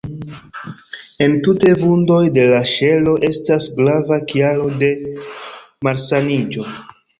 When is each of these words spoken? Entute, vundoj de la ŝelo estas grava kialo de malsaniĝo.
Entute, 1.25 1.73
vundoj 1.81 2.21
de 2.37 2.47
la 2.53 2.63
ŝelo 2.71 3.15
estas 3.29 3.69
grava 3.81 4.19
kialo 4.33 4.73
de 4.83 4.93
malsaniĝo. 5.89 6.69